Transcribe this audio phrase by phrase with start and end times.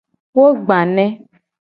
[0.35, 1.05] Wo gba ne.